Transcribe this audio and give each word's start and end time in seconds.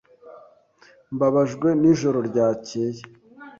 Mbabajwe 1.15 1.67
nijoro 1.81 2.17
ryakeye. 2.29 3.01